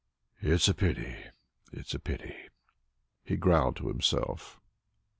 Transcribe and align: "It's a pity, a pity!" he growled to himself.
"It's 0.41 0.67
a 0.67 0.73
pity, 0.73 1.15
a 1.71 1.99
pity!" 1.99 2.35
he 3.23 3.37
growled 3.37 3.75
to 3.75 3.89
himself. 3.89 4.59